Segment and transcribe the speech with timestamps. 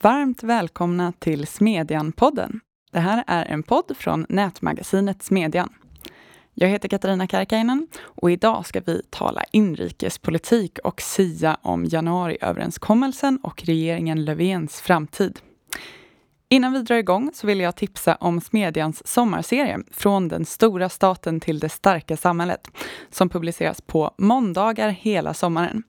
[0.00, 2.60] Varmt välkomna till Smedjan-podden.
[2.92, 5.72] Det här är en podd från nätmagasinet Smedjan.
[6.54, 13.62] Jag heter Katarina Karkainen och idag ska vi tala inrikespolitik och sia om januariöverenskommelsen och
[13.64, 15.38] regeringen Löfvens framtid.
[16.50, 21.40] Innan vi drar igång så vill jag tipsa om Smedjans sommarserie Från den stora staten
[21.40, 22.68] till det starka samhället
[23.10, 25.82] som publiceras på måndagar hela sommaren.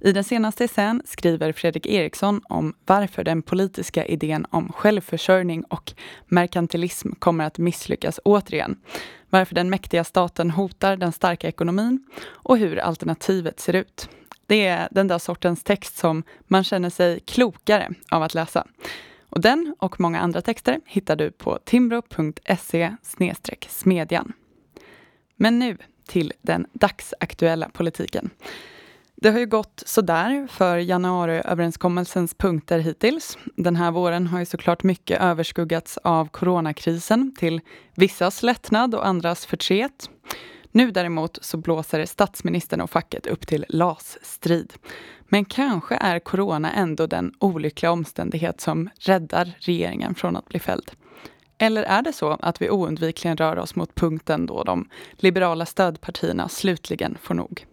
[0.00, 5.92] I den senaste essän skriver Fredrik Eriksson om varför den politiska idén om självförsörjning och
[6.26, 8.76] merkantilism kommer att misslyckas återigen.
[9.30, 14.08] Varför den mäktiga staten hotar den starka ekonomin och hur alternativet ser ut.
[14.46, 18.66] Det är den där sortens text som man känner sig klokare av att läsa.
[19.32, 22.96] Och den och många andra texter hittar du på timbro.se
[23.68, 24.32] smedjan.
[25.36, 25.76] Men nu
[26.08, 28.30] till den dagsaktuella politiken.
[29.14, 33.38] Det har ju gått sådär för januariöverenskommelsens punkter hittills.
[33.56, 37.60] Den här våren har ju såklart mycket överskuggats av coronakrisen till
[37.94, 40.10] vissas lättnad och andras förtret.
[40.72, 44.72] Nu däremot så blåser statsministern och facket upp till LAS-strid.
[45.28, 50.90] Men kanske är corona ändå den olyckliga omständighet som räddar regeringen från att bli fälld.
[51.58, 56.48] Eller är det så att vi oundvikligen rör oss mot punkten då de liberala stödpartierna
[56.48, 57.66] slutligen får nog?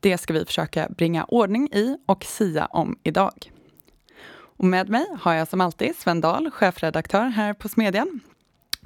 [0.00, 3.52] Det ska vi försöka bringa ordning i och sia om idag.
[4.58, 8.20] Och med mig har jag som alltid Sven Dahl, chefredaktör här på Smedjan.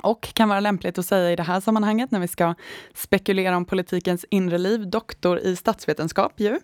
[0.02, 2.54] Och kan vara lämpligt att säga i det här sammanhanget när vi ska
[2.94, 6.58] spekulera om politikens inre liv, doktor i statsvetenskap ju.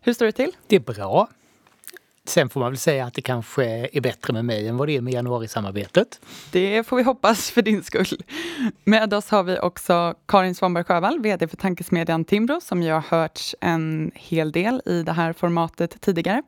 [0.00, 0.52] Hur står det till?
[0.66, 1.28] Det är bra.
[2.24, 4.96] Sen får man väl säga att det kanske är bättre med mig än vad det
[4.96, 6.20] är med januarisamarbetet.
[6.50, 8.22] Det får vi hoppas för din skull.
[8.84, 13.00] Med oss har vi också Karin Svanberg Sjövall, VD för tankesmedjan Timbro, som ju har
[13.00, 16.42] hörts en hel del i det här formatet tidigare.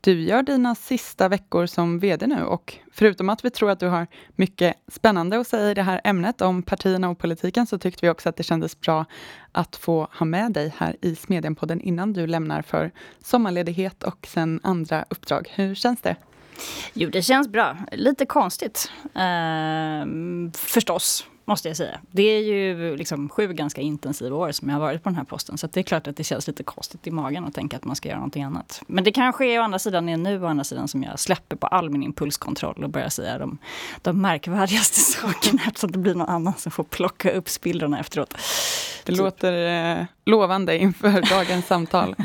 [0.00, 3.88] Du gör dina sista veckor som VD nu och förutom att vi tror att du
[3.88, 4.06] har
[4.36, 8.10] mycket spännande att säga i det här ämnet om partierna och politiken så tyckte vi
[8.10, 9.04] också att det kändes bra
[9.52, 12.90] att få ha med dig här i Smedjanpodden innan du lämnar för
[13.24, 15.52] sommarledighet och sen andra uppdrag.
[15.54, 16.16] Hur känns det?
[16.92, 17.76] Jo, det känns bra.
[17.92, 20.06] Lite konstigt eh,
[20.54, 22.00] förstås måste jag säga.
[22.10, 25.24] Det är ju liksom sju ganska intensiva år som jag har varit på den här
[25.24, 25.58] posten.
[25.58, 27.96] Så det är klart att det känns lite konstigt i magen att tänka att man
[27.96, 28.82] ska göra någonting annat.
[28.86, 31.56] Men det kanske är å andra sidan är nu å andra sidan som jag släpper
[31.56, 33.58] på all min impulskontroll och börjar säga de,
[34.02, 38.34] de märkvärdigaste sakerna så att det blir någon annan som får plocka upp spillrorna efteråt.
[39.04, 39.18] Det typ.
[39.18, 39.52] låter
[39.98, 42.16] eh, lovande inför dagens samtal.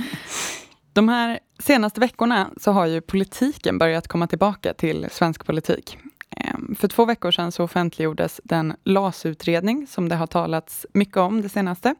[0.93, 5.97] De här senaste veckorna så har ju politiken börjat komma tillbaka till svensk politik.
[6.37, 11.41] Ehm, för två veckor sedan så offentliggjordes den LAS-utredning som det har talats mycket om
[11.41, 11.95] det senaste.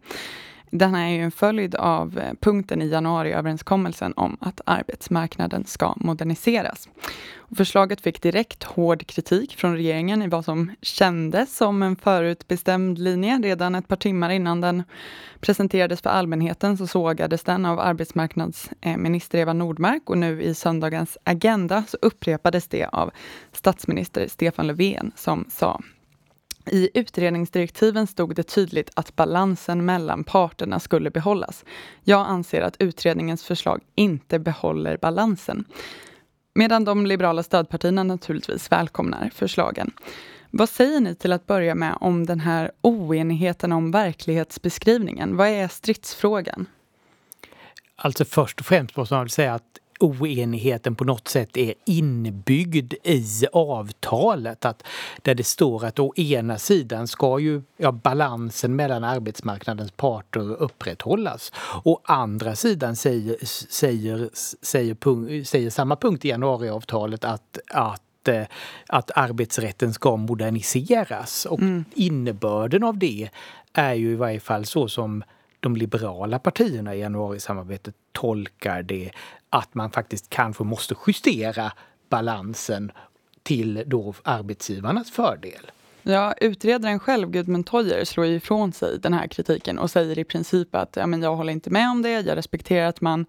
[0.76, 6.90] Den är ju en följd av eh, punkten i januariöverenskommelsen om att arbetsmarknaden ska moderniseras.
[7.56, 13.40] Förslaget fick direkt hård kritik från regeringen i vad som kändes som en förutbestämd linje.
[13.40, 14.84] Redan ett par timmar innan den
[15.40, 21.84] presenterades för allmänheten så sågades den av arbetsmarknadsminister Eva Nordmark och nu i söndagens Agenda
[21.88, 23.12] så upprepades det av
[23.52, 25.82] statsminister Stefan Löfven som sa
[26.66, 31.66] i utredningsdirektiven stod det tydligt att balansen mellan parterna skulle behållas.
[32.04, 35.66] Jag anser att utredningens förslag inte behåller balansen.
[36.56, 39.92] Medan de liberala stödpartierna naturligtvis välkomnar förslagen.
[40.50, 45.38] Vad säger ni till att börja med om den här oenigheten om verklighetsbeskrivningen?
[45.38, 46.66] Vad är stridsfrågan?
[47.96, 52.94] Alltså först och främst måste man väl säga att oenigheten på något sätt är inbyggd
[53.04, 54.66] i avtalet.
[54.66, 54.84] Att
[55.22, 61.52] där det står att å ena sidan ska ju ja, balansen mellan arbetsmarknadens parter upprätthållas.
[61.84, 63.38] Å andra sidan säger,
[63.70, 64.30] säger,
[64.62, 68.44] säger, säger samma punkt i januariavtalet att, att eh,
[68.88, 71.46] att arbetsrätten ska moderniseras.
[71.46, 71.86] Och mm.
[71.96, 73.30] innebörden av det
[73.74, 75.24] är ju i varje fall så som
[75.64, 79.12] de liberala partierna i januarisamarbetet tolkar det
[79.50, 81.72] att man faktiskt kanske måste justera
[82.10, 82.92] balansen
[83.44, 85.72] till då arbetsgivarnas fördel.
[86.06, 90.76] Ja, utredaren själv, Gudmund Toyer, slår ifrån sig den här kritiken och säger i princip
[90.76, 92.10] att ja, men jag håller inte med om det.
[92.10, 93.26] Jag respekterar att man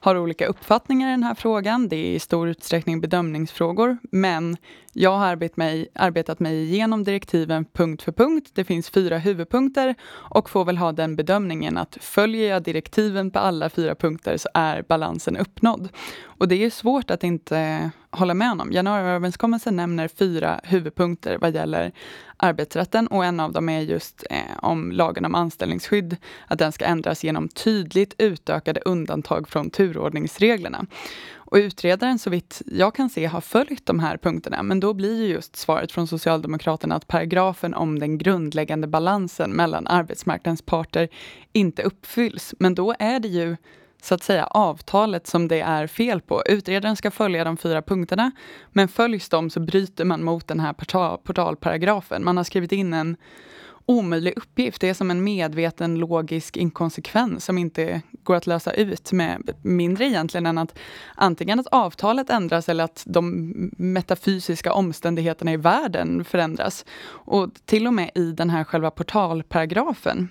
[0.00, 1.88] har olika uppfattningar i den här frågan.
[1.88, 3.98] Det är i stor utsträckning bedömningsfrågor.
[4.02, 4.56] Men
[4.92, 8.50] jag har arbetat mig, arbetat mig igenom direktiven punkt för punkt.
[8.54, 13.38] Det finns fyra huvudpunkter och får väl ha den bedömningen att följer jag direktiven på
[13.38, 15.88] alla fyra punkter så är balansen uppnådd.
[16.24, 18.72] Och det är svårt att inte hålla med honom.
[18.72, 21.92] Januariöverenskommelsen nämner fyra huvudpunkter vad gäller
[22.36, 26.16] arbetsrätten och en av dem är just eh, om lagen om anställningsskydd,
[26.46, 30.86] att den ska ändras genom tydligt utökade undantag från turordningsreglerna.
[31.50, 34.62] Och utredaren, så vitt jag kan se, har följt de här punkterna.
[34.62, 39.86] Men då blir ju just svaret från Socialdemokraterna att paragrafen om den grundläggande balansen mellan
[39.86, 41.08] arbetsmarknadens parter
[41.52, 42.54] inte uppfylls.
[42.58, 43.56] Men då är det ju
[44.02, 46.42] så att säga avtalet som det är fel på.
[46.46, 48.30] Utredaren ska följa de fyra punkterna,
[48.72, 50.72] men följs de så bryter man mot den här
[51.16, 52.24] portalparagrafen.
[52.24, 53.16] Man har skrivit in en
[53.88, 54.80] omöjlig uppgift.
[54.80, 60.04] Det är som en medveten logisk inkonsekvens som inte går att lösa ut med mindre
[60.04, 60.78] egentligen än att
[61.14, 66.84] antingen att avtalet ändras eller att de metafysiska omständigheterna i världen förändras.
[67.08, 70.28] Och till och med i den här själva portalparagrafen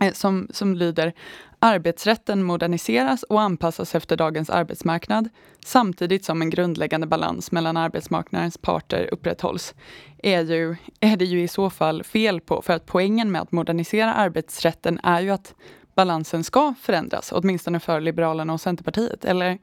[0.00, 1.12] eh, som, som lyder
[1.62, 5.28] Arbetsrätten moderniseras och anpassas efter dagens arbetsmarknad
[5.64, 9.74] samtidigt som en grundläggande balans mellan arbetsmarknadens parter upprätthålls.
[10.22, 13.52] Är, ju, är det ju i så fall fel på, för att poängen med att
[13.52, 15.54] modernisera arbetsrätten är ju att
[15.94, 19.24] balansen ska förändras, åtminstone för Liberalerna och Centerpartiet.
[19.24, 19.58] Eller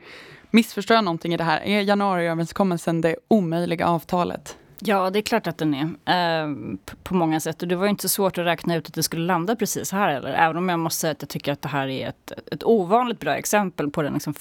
[0.51, 1.61] missförstår jag någonting i det här?
[1.61, 4.57] Är januariöverenskommelsen det omöjliga avtalet?
[4.79, 6.43] Ja, det är klart att den är.
[6.43, 6.53] Eh,
[7.03, 7.61] på många sätt.
[7.61, 10.13] Och det var inte så svårt att räkna ut att det skulle landa precis här
[10.13, 10.29] heller.
[10.29, 13.19] Även om jag måste säga att jag tycker att det här är ett, ett ovanligt
[13.19, 14.33] bra exempel på den liksom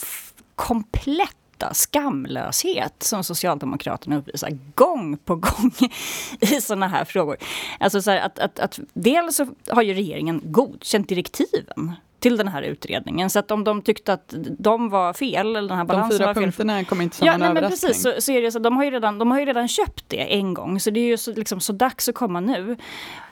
[0.55, 5.73] kompletta skamlöshet som Socialdemokraterna uppvisar gång på gång
[6.41, 7.37] i sådana här frågor.
[7.81, 11.93] Alltså så att, att, att, dels så har ju regeringen godkänt direktiven
[12.27, 13.31] till den här utredningen.
[13.31, 16.27] Så att om de tyckte att de var fel, eller den här balansen De fyra
[16.27, 17.91] var fel, punkterna kom inte som ja, en nej, överraskning.
[17.91, 20.05] precis, så, så är det så, de, har ju redan, de har ju redan köpt
[20.09, 22.77] det en gång, så det är ju så, liksom, så dags att komma nu.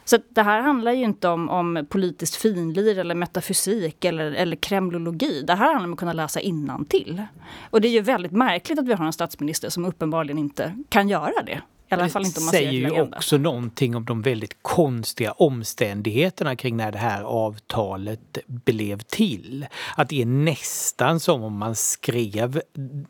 [0.04, 5.42] Så det här handlar ju inte om, om politiskt finlir eller metafysik eller, eller kremlologi.
[5.46, 6.40] Det här handlar om att kunna läsa
[6.88, 7.22] till.
[7.70, 11.08] Och det är ju väldigt märkligt att vi har en statsminister som uppenbarligen inte kan
[11.08, 11.60] göra det.
[12.00, 16.76] Alla fall inte om man säger ju också någonting om de väldigt konstiga omständigheterna kring
[16.76, 19.66] när det här avtalet blev till.
[19.96, 22.60] Att det är nästan som om man skrev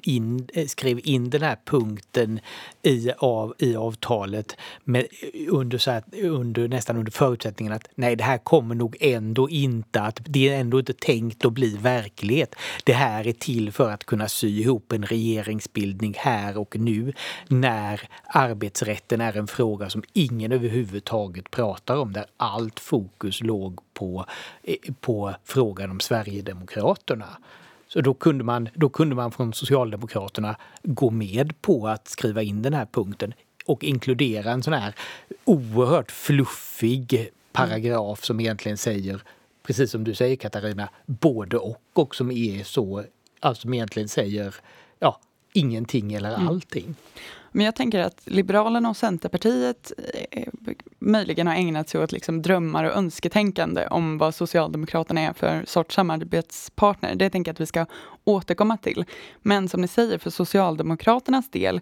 [0.02, 2.40] in, skrev in den här punkten
[2.82, 5.06] i, av, i avtalet med,
[5.48, 10.00] under, så här, under, nästan under förutsättningen att nej, det här kommer nog ändå inte
[10.00, 12.54] att, det är ändå inte tänkt att bli verklighet.
[12.84, 17.12] Det här är till för att kunna sy ihop en regeringsbildning här och nu
[17.48, 18.00] när
[18.74, 24.26] arbetsrätten är en fråga som ingen överhuvudtaget pratar om, där allt fokus låg på,
[24.62, 27.38] eh, på frågan om Sverigedemokraterna.
[27.88, 32.62] Så då kunde, man, då kunde man från Socialdemokraterna gå med på att skriva in
[32.62, 33.34] den här punkten
[33.66, 34.94] och inkludera en sån här
[35.44, 39.22] oerhört fluffig paragraf som egentligen säger,
[39.62, 43.04] precis som du säger Katarina, både och och som är så,
[43.40, 44.54] alltså som egentligen säger
[44.98, 45.20] ja,
[45.52, 46.94] ingenting eller Mm.
[47.56, 49.92] Men jag tänker att Liberalerna och Centerpartiet
[50.30, 50.48] eh,
[50.98, 55.94] möjligen har ägnat sig åt liksom drömmar och önsketänkande om vad Socialdemokraterna är för sorts
[55.94, 57.14] samarbetspartner.
[57.14, 57.86] Det tänker jag att vi ska
[58.24, 59.04] återkomma till.
[59.42, 61.80] Men som ni säger, för Socialdemokraternas del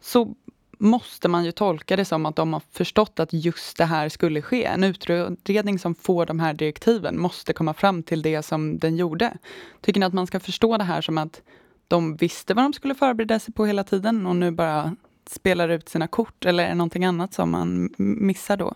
[0.00, 0.34] så
[0.78, 4.42] måste man ju tolka det som att de har förstått att just det här skulle
[4.42, 4.64] ske.
[4.64, 9.36] En utredning som får de här direktiven måste komma fram till det som den gjorde.
[9.80, 11.42] Tycker ni att man ska förstå det här som att
[11.88, 14.96] de visste vad de skulle förbereda sig på hela tiden och nu bara
[15.30, 18.74] spelar ut sina kort eller är det någonting annat som man missar då?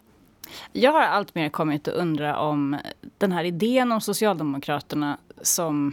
[0.72, 2.78] Jag har alltmer kommit att undra om
[3.18, 5.92] den här idén om Socialdemokraterna som,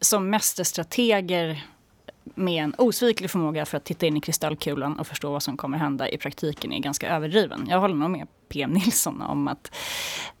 [0.00, 1.64] som mästerstrateger
[2.24, 5.78] med en osviklig förmåga för att titta in i kristallkulan och förstå vad som kommer
[5.78, 7.66] hända i praktiken är ganska överdriven.
[7.70, 9.74] Jag håller nog med PM Nilsson om att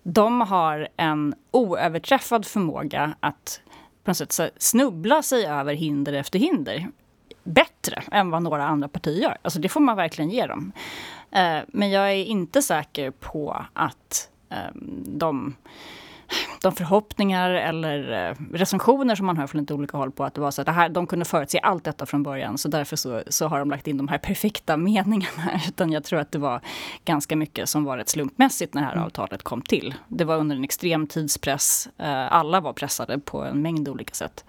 [0.02, 3.60] de har en oöverträffad förmåga att
[4.04, 6.88] på något sätt snubbla sig över hinder efter hinder
[7.44, 9.36] bättre än vad några andra partier gör.
[9.42, 10.72] Alltså det får man verkligen ge dem.
[11.30, 14.56] Eh, Men jag är inte säker på att eh,
[15.06, 15.56] de,
[16.62, 20.40] de förhoppningar eller eh, recensioner som man hör från lite olika håll på att det
[20.40, 23.22] var så att det här, de kunde förutse allt detta från början så därför så,
[23.28, 25.60] så har de lagt in de här perfekta meningarna.
[25.68, 26.60] Utan jag tror att det var
[27.04, 29.94] ganska mycket som var rätt slumpmässigt när det här avtalet kom till.
[30.08, 31.88] Det var under en extrem tidspress.
[31.98, 34.44] Eh, Alla var pressade på en mängd olika sätt.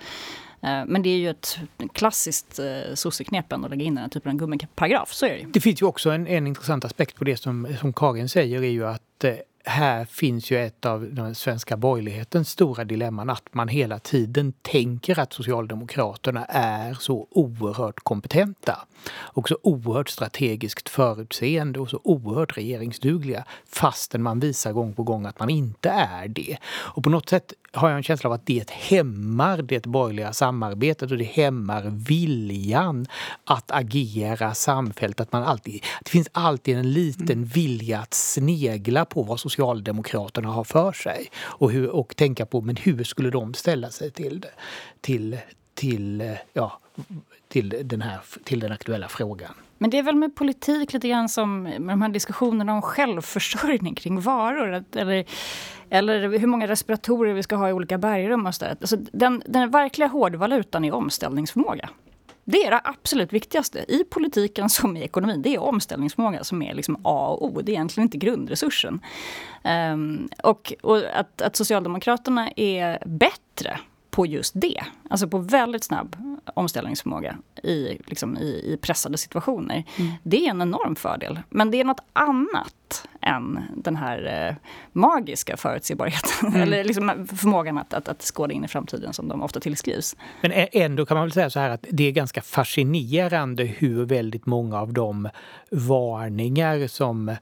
[0.63, 1.60] Eh, men det är ju ett
[1.93, 5.13] klassiskt eh, sosseknep att lägga in den här typen av gummiparagraf.
[5.13, 5.46] Så är det ju.
[5.51, 8.72] Det finns ju också en, en intressant aspekt på det som, som Karin säger är
[8.72, 9.34] ju att eh,
[9.65, 15.20] här finns ju ett av den svenska borgerlighetens stora dilemman att man hela tiden tänker
[15.20, 18.79] att Socialdemokraterna är så oerhört kompetenta
[19.10, 25.26] och så oerhört strategiskt förutseende och så oerhört regeringsdugliga fastän man visar gång på gång
[25.26, 26.58] att man inte är det.
[26.66, 31.12] Och på något sätt har jag en känsla av att det hämmar det borgerliga samarbetet
[31.12, 33.06] och det hämmar viljan
[33.46, 35.20] att agera samfällt.
[35.20, 40.64] Att man alltid, det finns alltid en liten vilja att snegla på vad Socialdemokraterna har
[40.64, 41.30] för sig.
[41.36, 44.52] Och, hur, och tänka på men hur skulle de ställa sig till, det,
[45.02, 45.38] till,
[45.84, 46.80] till, eh, ja,
[47.48, 49.54] till, den här, till den aktuella frågan.
[49.78, 53.96] Men det är väl med politik lite grann som med de här diskussionerna om självförsörjning
[53.96, 54.84] kring varor.
[54.96, 55.25] Eller,
[55.90, 58.75] eller hur många respiratorer vi ska ha i olika bergrum och sådär.
[58.82, 61.90] Alltså den, den verkliga hårdvalutan är omställningsförmåga.
[62.46, 65.42] Det är det absolut viktigaste i politiken som i ekonomin.
[65.42, 67.62] Det är omställningsförmåga som är liksom A och O.
[67.62, 69.02] Det är egentligen inte grundresursen.
[69.94, 73.80] Um, och, och att, att Socialdemokraterna är bättre
[74.13, 74.84] på just det.
[75.10, 76.15] Alltså på väldigt snabb
[76.53, 79.84] omställningsförmåga i, liksom i, i pressade situationer.
[79.98, 80.12] Mm.
[80.24, 81.39] Det är en enorm fördel.
[81.50, 84.55] Men det är något annat än den här eh,
[84.91, 86.50] magiska förutsebarheten.
[86.50, 86.62] Mm.
[86.62, 90.15] Eller liksom förmågan att, att, att skåda in i framtiden som de ofta tillskrivs.
[90.41, 94.46] Men ändå kan man väl säga så här att det är ganska fascinerande hur väldigt
[94.46, 95.29] många av de
[95.72, 97.36] varningar som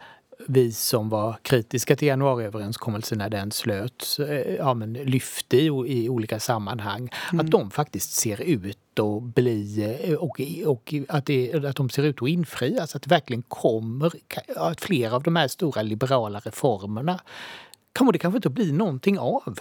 [0.47, 6.09] vi som var kritiska till januariöverenskommelsen när den slöts eh, ja, men lyfte i, i
[6.09, 7.45] olika sammanhang, mm.
[7.45, 12.03] att de faktiskt ser ut att bli eh, och, och att, det, att de ser
[12.03, 12.95] ut att infrias.
[12.95, 14.13] Att det verkligen kommer,
[14.55, 17.19] att flera av de här stora liberala reformerna
[17.93, 19.59] kommer det kanske inte att bli någonting av.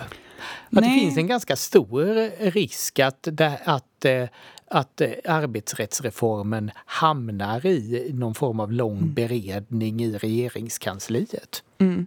[0.70, 2.04] Att det finns en ganska stor
[2.50, 3.28] risk att,
[3.64, 4.28] att, eh,
[4.66, 9.14] att eh, arbetsrättsreformen hamnar i någon form av lång mm.
[9.14, 11.62] beredning i regeringskansliet.
[11.78, 12.06] Mm.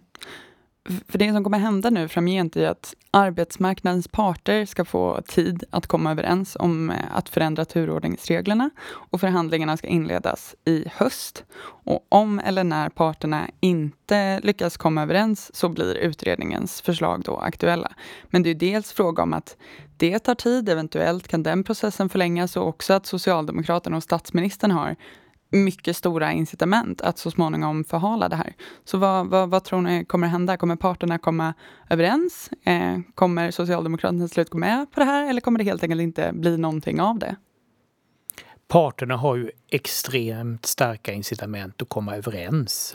[1.08, 5.86] För det som kommer hända nu framgent är att arbetsmarknadens parter ska få tid att
[5.86, 11.44] komma överens om eh, att förändra turordningsreglerna och förhandlingarna ska inledas i höst.
[11.60, 17.92] Och om eller när parterna inte lyckas komma överens så blir utredningens förslag då aktuella.
[18.30, 19.56] Men det är dels fråga om att
[19.96, 24.96] det tar tid, eventuellt kan den processen förlängas och också att Socialdemokraterna och statsministern har
[25.54, 28.54] mycket stora incitament att så småningom förhala det här.
[28.84, 30.56] Så vad, vad, vad tror ni kommer hända?
[30.56, 31.54] Kommer parterna komma
[31.90, 32.50] överens?
[32.64, 36.00] Eh, kommer Socialdemokraterna till slut gå med på det här eller kommer det helt enkelt
[36.00, 37.36] inte bli någonting av det?
[38.68, 42.94] Parterna har ju extremt starka incitament att komma överens.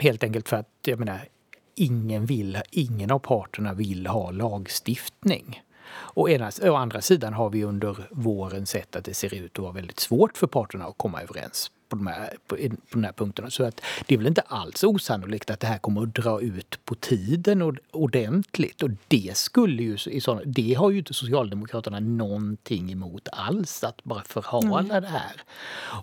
[0.00, 1.28] Helt enkelt för att, jag menar,
[1.74, 5.62] ingen, vill, ingen av parterna vill ha lagstiftning.
[5.90, 9.62] Och ena, å andra sidan har vi under våren sett att det ser ut att
[9.62, 13.12] vara väldigt svårt för parterna att komma överens på de här, på, på de här
[13.12, 13.50] punkterna.
[13.50, 16.78] Så att det är väl inte alls osannolikt att det här kommer att dra ut
[16.84, 18.82] på tiden ordentligt.
[18.82, 24.04] Och det skulle ju, i såna, det har ju inte Socialdemokraterna någonting emot alls, att
[24.04, 25.02] bara förhala mm.
[25.02, 25.42] det här.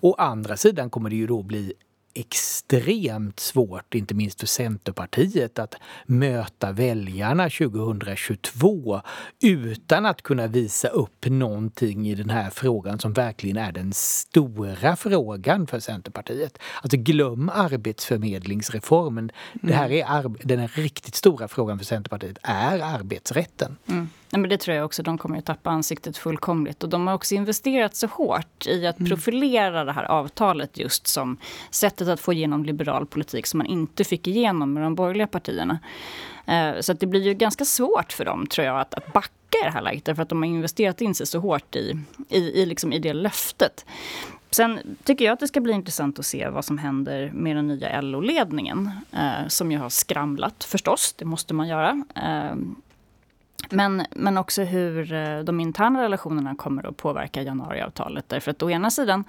[0.01, 1.73] Å andra sidan kommer det ju då bli
[2.13, 5.75] extremt svårt, inte minst för Centerpartiet, att
[6.05, 9.01] möta väljarna 2022
[9.41, 14.95] utan att kunna visa upp någonting i den här frågan som verkligen är den stora
[14.95, 16.57] frågan för Centerpartiet.
[16.81, 19.31] Alltså glöm arbetsförmedlingsreformen.
[19.53, 19.67] Mm.
[19.71, 23.77] Det här är den riktigt stora frågan för Centerpartiet är arbetsrätten.
[23.87, 24.09] Mm.
[24.31, 25.03] Nej, men det tror jag också.
[25.03, 26.83] De kommer att tappa ansiktet fullkomligt.
[26.83, 29.09] Och de har också investerat så hårt i att mm.
[29.09, 31.37] profilera det här avtalet just som
[31.69, 35.79] sättet att få igenom liberal politik som man inte fick igenom med de borgerliga partierna.
[36.45, 39.63] Eh, så det blir ju ganska svårt för dem, tror jag, att, att backa i
[39.63, 40.05] det här läget.
[40.05, 41.97] Därför att de har investerat in sig så hårt i,
[42.29, 43.85] i, i, liksom i det löftet.
[44.51, 47.67] Sen tycker jag att det ska bli intressant att se vad som händer med den
[47.67, 48.91] nya LO-ledningen.
[49.11, 52.03] Eh, som ju har skramlat förstås, det måste man göra.
[52.15, 52.55] Eh,
[53.71, 58.29] men, men också hur eh, de interna relationerna kommer att påverka januariavtalet.
[58.29, 59.23] Därför att å ena sidan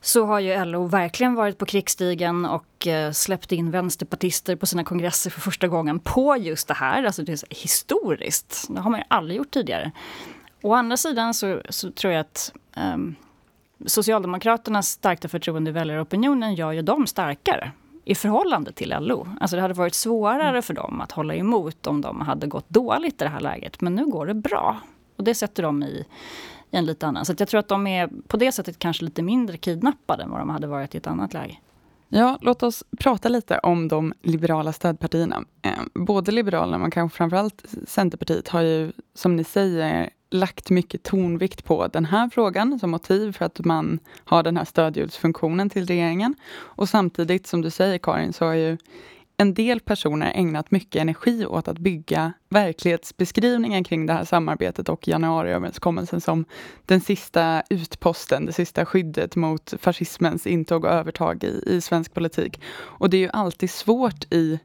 [0.00, 4.84] så har ju LO verkligen varit på krigsstigen och eh, släppt in vänsterpartister på sina
[4.84, 7.04] kongresser för första gången på just det här.
[7.04, 8.66] Alltså det är historiskt.
[8.68, 9.90] Det har man ju aldrig gjort tidigare.
[10.62, 12.52] Å andra sidan så, så tror jag att
[12.94, 13.16] um,
[13.86, 17.72] Socialdemokraternas starka förtroende i väljaropinionen gör ju dem starkare
[18.04, 19.28] i förhållande till LO.
[19.40, 20.62] Alltså det hade varit svårare mm.
[20.62, 23.80] för dem att hålla emot om de hade gått dåligt i det här läget.
[23.80, 24.80] Men nu går det bra.
[25.16, 26.04] Och det sätter dem i,
[26.70, 27.24] i en lite annan.
[27.24, 30.40] Så jag tror att de är på det sättet kanske lite mindre kidnappade än vad
[30.40, 31.58] de hade varit i ett annat läge.
[32.12, 35.44] Ja, låt oss prata lite om de liberala stödpartierna.
[35.62, 41.64] Eh, både Liberalerna, men kanske framförallt Centerpartiet, har ju som ni säger lagt mycket tonvikt
[41.64, 46.34] på den här frågan som motiv för att man har den här stödhjulsfunktionen till regeringen.
[46.52, 48.78] Och samtidigt, som du säger Karin, så har ju
[49.40, 55.08] en del personer ägnat mycket energi åt att bygga verklighetsbeskrivningen kring det här samarbetet och
[55.08, 56.44] januariöverenskommelsen som
[56.86, 62.60] den sista utposten, det sista skyddet mot fascismens intåg och övertag i, i svensk politik.
[62.76, 64.58] Och det är ju alltid svårt i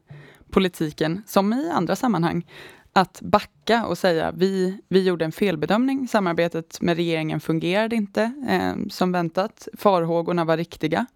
[0.50, 2.46] politiken, som i andra sammanhang,
[2.92, 8.74] att backa och säga vi, vi gjorde en felbedömning, samarbetet med regeringen fungerade inte eh,
[8.90, 11.06] som väntat, farhågorna var riktiga.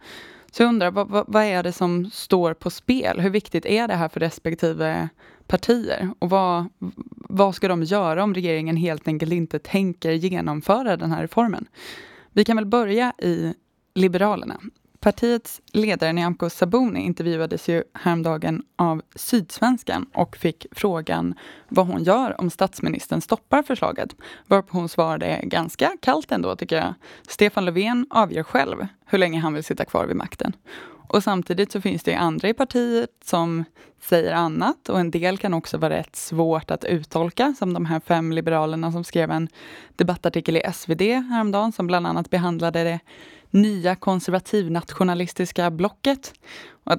[0.50, 3.21] Så jag undrar, vad, vad, är det som står på spel?
[3.21, 5.09] Hur viktigt är det här för respektive
[5.47, 6.11] partier?
[6.19, 6.66] Och vad,
[7.14, 11.66] vad ska de göra om regeringen helt enkelt inte tänker genomföra den här reformen?
[12.33, 13.54] Vi kan väl börja i
[13.95, 14.61] Liberalerna.
[15.00, 21.35] Partiets ledare Nyamko Sabuni intervjuades ju häromdagen av Sydsvenskan och fick frågan
[21.69, 24.16] vad hon gör om statsministern stoppar förslaget.
[24.47, 26.95] Varpå hon svarade ganska kallt ändå tycker jag.
[27.28, 30.52] Stefan Löfven avgör själv hur länge han vill sitta kvar vid makten.
[31.12, 33.64] Och samtidigt så finns det andra i partiet som
[34.00, 38.00] säger annat och en del kan också vara rätt svårt att uttolka som de här
[38.00, 39.49] fem liberalerna som skrev en
[39.97, 43.00] debattartikel i SvD häromdagen som bland annat behandlade det
[43.50, 46.35] nya konservativnationalistiska blocket.
[46.85, 46.97] Och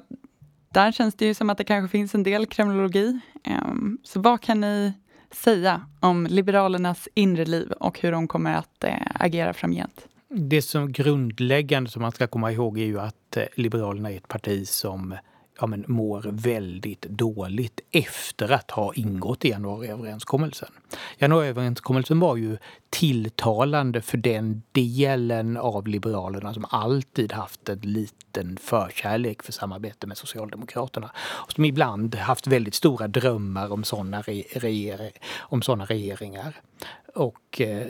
[0.72, 3.20] där känns det ju som att det kanske finns en del kriminologi.
[3.44, 4.92] Ehm, så vad kan ni
[5.30, 10.06] säga om Liberalernas inre liv och hur de kommer att eh, agera framgent?
[10.34, 14.28] Det som grundläggande som man ska komma ihåg är ju att eh, Liberalerna är ett
[14.28, 15.14] parti som
[15.60, 20.68] ja, men mår väldigt dåligt efter att ha ingått i januariöverenskommelsen.
[21.18, 22.58] Januariöverenskommelsen var ju
[22.92, 30.16] tilltalande för den delen av Liberalerna som alltid haft en liten förkärlek för samarbete med
[30.16, 31.10] Socialdemokraterna.
[31.16, 36.54] Och som ibland haft väldigt stora drömmar om sådana, re om sådana regeringar.
[37.14, 37.86] Och, eh,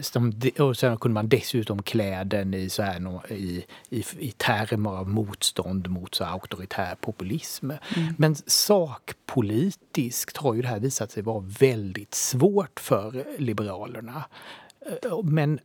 [0.59, 5.09] och sen kunde man dessutom klä den i, så här, i, i, i termer av
[5.09, 7.71] motstånd mot så auktoritär populism.
[7.71, 8.15] Mm.
[8.19, 14.25] Men sakpolitiskt har ju det här visat sig vara väldigt svårt för Liberalerna.
[14.87, 15.61] Eh, men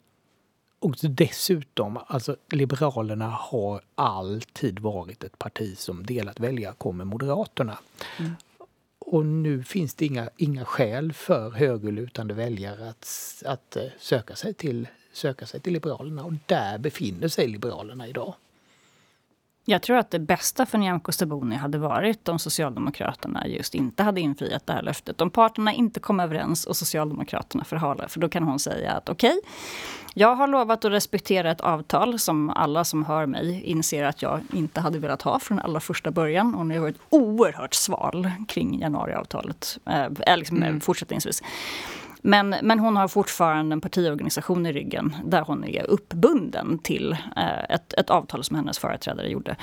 [0.79, 7.77] och dessutom, alltså Liberalerna har alltid varit ett parti som delat väljarkår med Moderaterna.
[8.19, 8.31] Mm.
[9.00, 13.07] Och nu finns det inga, inga skäl för högerlutande väljare att,
[13.45, 16.24] att eh, söka, sig till, söka sig till Liberalerna.
[16.24, 18.33] Och där befinner sig Liberalerna idag.
[19.69, 24.21] Jag tror att det bästa för Nyamko Sabuni hade varit om Socialdemokraterna just inte hade
[24.21, 25.21] infriat det här löftet.
[25.21, 28.07] Om parterna inte kom överens och Socialdemokraterna förhalar.
[28.07, 29.41] För då kan hon säga att okej, okay,
[30.13, 34.41] jag har lovat att respektera ett avtal som alla som hör mig inser att jag
[34.53, 36.56] inte hade velat ha från allra första början.
[36.56, 39.77] Och har varit oerhört sval kring januariavtalet,
[40.25, 40.82] eh, liksom mm.
[40.82, 41.43] fortsättningsvis.
[42.28, 47.76] Men, men hon har fortfarande en partiorganisation i ryggen där hon är uppbunden till eh,
[47.76, 49.56] ett, ett avtal som hennes företrädare gjorde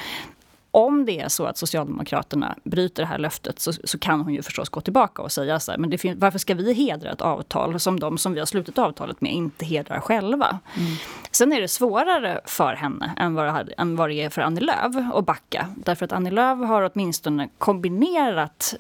[0.71, 4.43] om det är så att Socialdemokraterna bryter det här löftet så, så kan hon ju
[4.43, 7.81] förstås gå tillbaka och säga så här, men det varför ska vi hedra ett avtal
[7.81, 10.59] som de som vi har slutit avtalet med inte hedrar själva?
[10.77, 10.93] Mm.
[11.31, 14.61] Sen är det svårare för henne än vad, det, än vad det är för Annie
[14.61, 15.69] Lööf att backa.
[15.77, 18.75] Därför att Annie Lööf har åtminstone kombinerat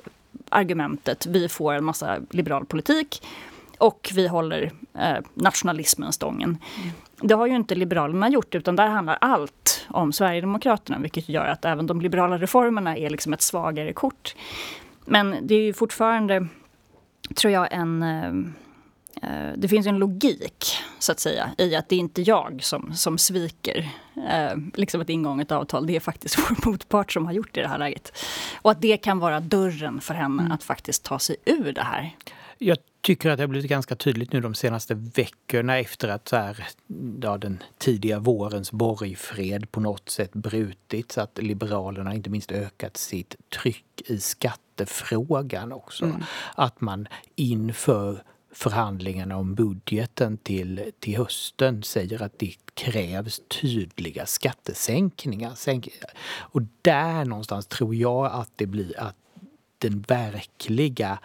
[0.49, 3.23] argumentet vi får en massa liberal politik
[3.79, 6.59] och vi håller eh, nationalismen stången.
[6.83, 6.91] Mm.
[7.21, 11.65] Det har ju inte Liberalerna gjort, utan där handlar allt om Sverigedemokraterna, vilket gör att
[11.65, 14.35] även de liberala reformerna är liksom ett svagare kort.
[15.05, 16.47] Men det är ju fortfarande,
[17.35, 18.03] tror jag, en...
[18.03, 18.29] Eh,
[19.23, 20.65] eh det finns en logik,
[20.99, 23.89] så att säga, i att det är inte jag som, som sviker
[24.31, 25.87] eh, liksom ett ingånget avtal.
[25.87, 28.13] Det är faktiskt vår motpart som har gjort det i det här läget.
[28.63, 30.53] Och att det kan vara dörren för henne mm.
[30.53, 32.17] att faktiskt ta sig ur det här.
[32.59, 36.37] Jag tycker att det har blivit ganska tydligt nu de senaste veckorna efter att så
[36.37, 36.67] här,
[37.23, 41.19] ja, den tidiga vårens borgfred på något sätt brutits.
[41.19, 46.05] Att Liberalerna inte minst ökat sitt tryck i skattefrågan också.
[46.05, 46.23] Mm.
[46.55, 55.55] Att man inför förhandlingarna om budgeten till, till hösten säger att det krävs tydliga skattesänkningar.
[56.39, 59.17] Och där någonstans tror jag att det blir att
[59.79, 61.19] den verkliga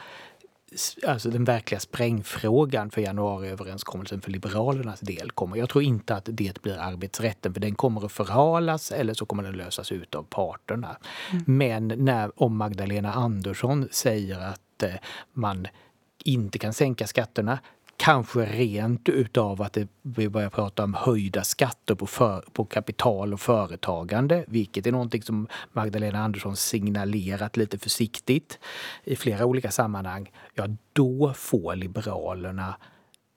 [1.08, 5.58] alltså den verkliga sprängfrågan för januariöverenskommelsen för Liberalernas del kommer.
[5.58, 9.43] Jag tror inte att det blir arbetsrätten för den kommer att förhalas eller så kommer
[9.43, 10.97] den lösas ut av parterna.
[11.32, 11.43] Mm.
[11.45, 14.93] Men när, om Magdalena Andersson säger att eh,
[15.34, 15.67] man
[16.23, 17.60] inte kan sänka skatterna
[18.01, 23.33] Kanske rent utav att det, vi börjar prata om höjda skatter på, för, på kapital
[23.33, 28.59] och företagande, vilket är någonting som Magdalena Andersson signalerat lite försiktigt
[29.03, 30.31] i flera olika sammanhang.
[30.53, 32.75] Ja, då får Liberalerna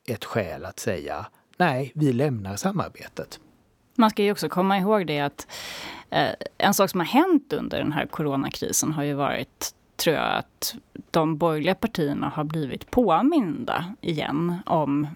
[0.08, 3.40] ett skäl att säga nej, vi lämnar samarbetet.
[3.94, 5.46] Man ska ju också komma ihåg det att
[6.10, 10.36] eh, en sak som har hänt under den här coronakrisen har ju varit tror jag
[10.36, 10.74] att
[11.10, 15.06] de borgerliga partierna har blivit påminda igen om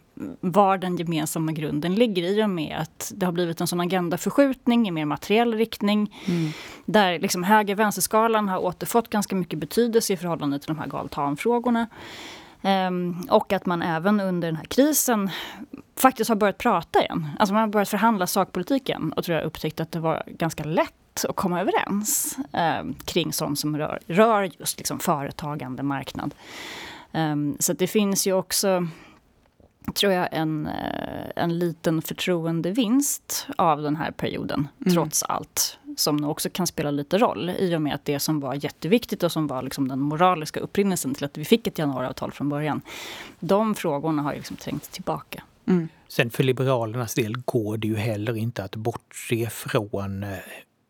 [0.41, 4.89] var den gemensamma grunden ligger i och med att det har blivit en sån agendaförskjutning
[4.89, 6.15] i mer materiell riktning.
[6.27, 6.51] Mm.
[6.85, 11.87] Där liksom höger-vänsterskalan har återfått ganska mycket betydelse i förhållande till de här galtanfrågorna.
[12.67, 15.31] Um, och att man även under den här krisen
[15.97, 17.29] faktiskt har börjat prata igen.
[17.39, 20.65] Alltså man har börjat förhandla sakpolitik igen och tror jag upptäckt att det var ganska
[20.65, 26.35] lätt att komma överens eh, kring sånt som rör, rör just liksom företagande, marknad.
[27.13, 28.87] Um, så det finns ju också
[29.95, 34.95] tror jag, en, eh, en liten förtroendevinst av den här perioden, mm.
[34.95, 35.79] trots allt.
[35.97, 39.33] Som också kan spela lite roll i och med att det som var jätteviktigt och
[39.33, 42.81] som var liksom den moraliska upprinnelsen till att vi fick ett januariavtal från början.
[43.41, 45.43] De frågorna har liksom trängt tillbaka.
[45.67, 45.89] Mm.
[46.09, 50.39] Sen för Liberalernas del går det ju heller inte att bortse från eh,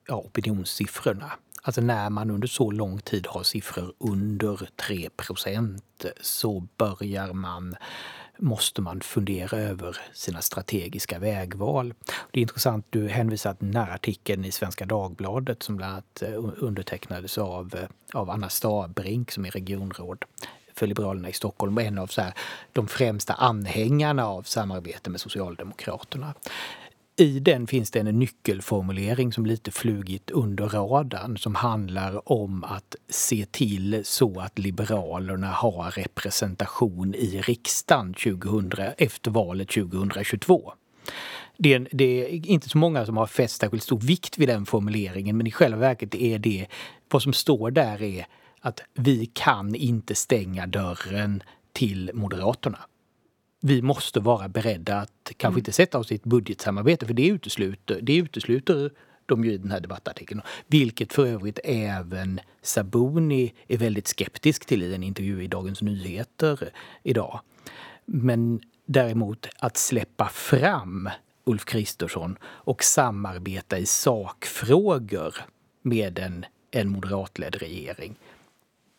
[0.08, 1.32] ja, opinionssiffrorna.
[1.62, 5.80] Alltså när man under så lång tid har siffror under 3%
[6.20, 7.76] så börjar man
[8.38, 11.94] måste man fundera över sina strategiska vägval.
[12.30, 16.22] Det är intressant, du hänvisar till den här artikeln i Svenska Dagbladet som bland annat
[16.22, 20.24] eh, undertecknades av, eh, av Anna Stabrink som är regionråd
[20.74, 22.32] för Liberalerna i Stockholm och en av så här,
[22.72, 26.34] de främsta anhängarna av samarbete med Socialdemokraterna.
[27.18, 32.96] I den finns det en nyckelformulering som lite flugit under radarn som handlar om att
[33.08, 40.72] se till så att Liberalerna har representation i riksdagen 2000, efter valet 2022.
[41.58, 44.66] Det är, det är, inte så många som har fäst särskilt stor vikt vid den
[44.66, 46.66] formuleringen men i själva verket är det,
[47.10, 48.26] vad som står där är
[48.60, 52.78] att vi kan inte stänga dörren till Moderaterna
[53.60, 55.58] vi måste vara beredda att kanske mm.
[55.58, 58.90] inte sätta oss i ett budgetsamarbete för det utesluter, det utesluter
[59.26, 60.42] de ju i den här debattartikeln.
[60.66, 66.70] Vilket för övrigt även Sabuni är väldigt skeptisk till i en intervju i Dagens Nyheter
[67.02, 67.40] idag.
[68.04, 71.10] Men däremot att släppa fram
[71.44, 75.34] Ulf Kristersson och samarbeta i sakfrågor
[75.82, 78.14] med en, en moderatledd regering.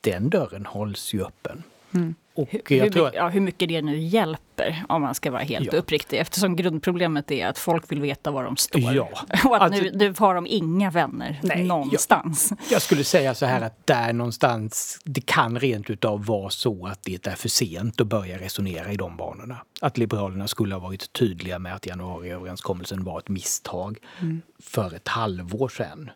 [0.01, 1.63] Den dörren hålls ju öppen.
[1.93, 2.15] Mm.
[2.37, 3.11] Och hur, hur, tror...
[3.13, 5.79] ja, hur mycket det nu hjälper, om man ska vara helt ja.
[5.79, 6.17] uppriktig.
[6.17, 8.93] Eftersom grundproblemet är att folk vill veta var de står.
[8.93, 9.09] Ja.
[9.45, 12.49] Och att alltså, nu, nu har de inga vänner nej, någonstans.
[12.49, 16.87] Jag, jag, skulle säga så här att där någonstans, det kan rent utav vara så
[16.87, 19.57] att det är för sent att börja resonera i de banorna.
[19.81, 24.41] Att Liberalerna skulle ha varit tydliga med att januariöverenskommelsen var ett misstag mm.
[24.59, 26.09] för ett halvår sedan.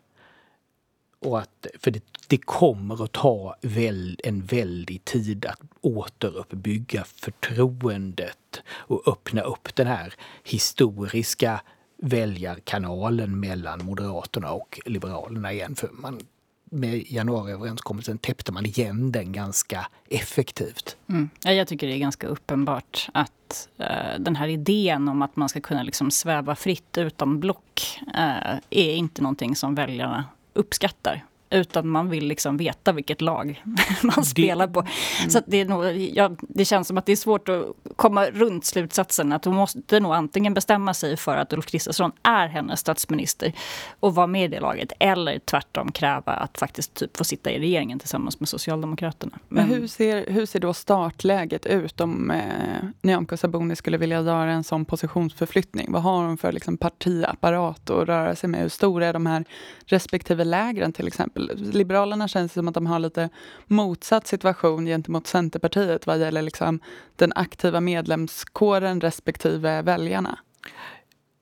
[1.22, 8.62] Och att, för det, det kommer att ta väl, en väldig tid att återuppbygga förtroendet
[8.68, 11.60] och öppna upp den här historiska
[11.96, 15.74] väljarkanalen mellan Moderaterna och Liberalerna igen.
[15.74, 16.20] För man,
[16.64, 20.96] med januariöverenskommelsen täppte man igen den ganska effektivt.
[21.08, 21.30] Mm.
[21.44, 25.60] Jag tycker det är ganska uppenbart att eh, den här idén om att man ska
[25.60, 30.24] kunna liksom sväva fritt utan block eh, är inte någonting som väljarna
[30.54, 31.24] uppskattar.
[31.52, 33.62] Utan man vill liksom veta vilket lag
[34.02, 34.80] man spelar på.
[34.80, 35.30] Mm.
[35.30, 37.64] Så det, är nog, ja, det känns som att det är svårt att
[37.96, 42.48] komma runt slutsatsen att hon måste nog antingen bestämma sig för att Ulf Kristersson är
[42.48, 43.52] hennes statsminister
[44.00, 44.92] och vara med i det laget.
[44.98, 49.38] Eller tvärtom kräva att faktiskt typ få sitta i regeringen tillsammans med Socialdemokraterna.
[49.48, 52.40] Men, Men hur, ser, hur ser då startläget ut om eh,
[53.02, 55.92] Nyamko Sabuni skulle vilja göra en sån positionsförflyttning?
[55.92, 58.60] Vad har hon för liksom, partiapparat att röra sig med?
[58.60, 59.44] Hur stora är de här
[59.86, 61.41] respektive lägren till exempel?
[61.56, 63.28] Liberalerna känns som att de har lite
[63.66, 66.80] motsatt situation gentemot Centerpartiet vad gäller liksom
[67.16, 70.38] den aktiva medlemskåren respektive väljarna.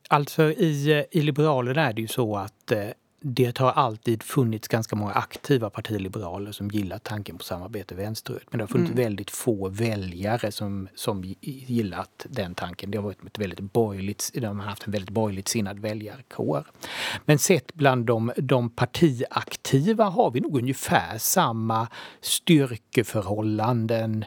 [0.09, 2.89] Alltså i, eh, i Liberalerna är det ju så att eh,
[3.23, 8.47] det har alltid funnits ganska många aktiva partiliberaler som gillar tanken på samarbete vänsterut.
[8.51, 9.05] Men det har funnits mm.
[9.05, 12.91] väldigt få väljare som, som gillat den tanken.
[12.91, 16.65] Det har varit ett väldigt borgerligt, de har haft en väldigt borgerligt sinnad väljarkår.
[17.25, 21.89] Men sett bland de, de partiaktiva har vi nog ungefär samma
[22.21, 24.25] styrkeförhållanden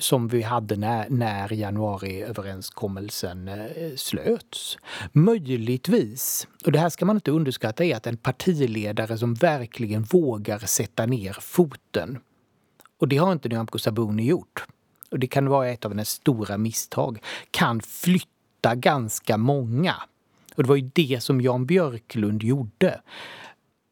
[0.00, 4.78] som vi hade när, när januariöverenskommelsen eh, slöts.
[5.12, 10.58] Möjligtvis, och det här ska man inte underskatta, är att en partiledare som verkligen vågar
[10.58, 12.18] sätta ner foten.
[12.98, 14.64] Och det har inte Nyamko Sabuni gjort.
[15.10, 17.18] Och det kan vara ett av hennes stora misstag.
[17.50, 19.94] Kan flytta ganska många.
[20.54, 23.00] Och det var ju det som Jan Björklund gjorde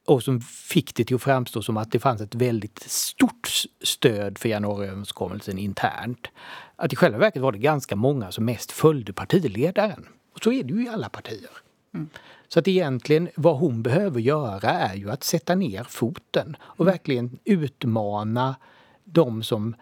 [0.09, 3.49] och som fick det till att framstå som att det fanns ett väldigt stort
[3.83, 6.29] stöd för januariöverenskommelsen internt.
[6.77, 10.07] Att i själva verket var det ganska många som mest följde partiledaren.
[10.35, 11.51] Och så är det ju i alla partier.
[11.95, 12.09] Mm.
[12.49, 16.93] Så att egentligen vad hon behöver göra är ju att sätta ner foten och mm.
[16.93, 18.57] verkligen utmana
[19.05, 19.75] de som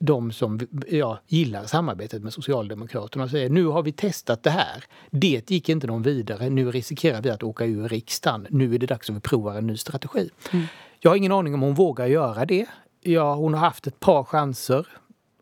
[0.00, 4.84] de som ja, gillar samarbetet med Socialdemokraterna och säger nu har vi testat det här.
[5.10, 6.50] Det gick inte någon vidare.
[6.50, 8.46] Nu riskerar vi att åka ur riksdagen.
[8.50, 10.30] Nu är det dags att vi provar en ny strategi.
[10.52, 10.66] Mm.
[11.00, 12.66] Jag har ingen aning om hon vågar göra det.
[13.00, 14.86] Ja, hon har haft ett par chanser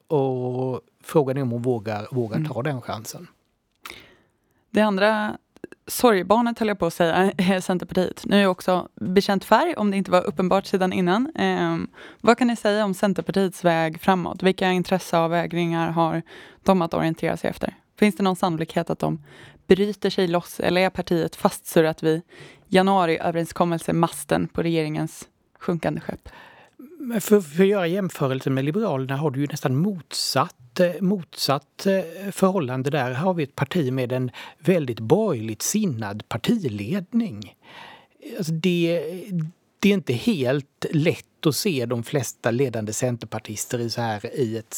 [0.09, 2.49] och frågan är om hon vågar, vågar mm.
[2.49, 3.27] ta den chansen.
[4.71, 5.39] Det andra
[5.87, 8.23] sorgbarnet höll jag på att säga, är Centerpartiet.
[8.25, 11.37] Nu är jag också bekänt färg, om det inte var uppenbart sedan innan.
[11.37, 11.77] Eh,
[12.21, 14.43] vad kan ni säga om Centerpartiets väg framåt?
[14.43, 16.23] Vilka intresseavvägningar har
[16.63, 17.75] de att orientera sig efter?
[17.99, 19.25] Finns det någon sannolikhet att de
[19.67, 22.23] bryter sig loss eller är partiet fastsurrat vid
[22.67, 25.29] januariöverenskommelsemasten på regeringens
[25.59, 26.29] sjunkande skepp?
[27.21, 32.31] För, för att göra jämförelse med Liberalerna har du ju nästan motsatt, eh, motsatt eh,
[32.31, 33.05] förhållande där.
[33.05, 37.55] Här har vi ett parti med en väldigt borgerligt sinnad partiledning.
[38.39, 39.03] Alltså det,
[39.81, 44.57] det är inte helt lätt att se de flesta ledande centerpartister i så här i
[44.57, 44.77] ett,